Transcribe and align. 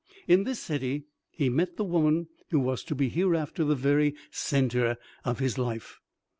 In 0.27 0.45
this 0.45 0.59
city 0.59 1.03
he 1.29 1.47
met 1.47 1.77
the 1.77 1.83
woman 1.83 2.27
who 2.49 2.59
was 2.59 2.83
to 2.85 2.95
be 2.95 3.07
hereafter 3.07 3.63
the 3.63 3.75
very 3.75 4.15
centre 4.31 4.97
of 5.23 5.37
his 5.37 5.59
life. 5.59 5.99